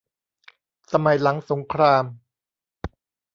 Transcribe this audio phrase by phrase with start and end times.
[0.91, 2.05] สมัยหลังสงคราม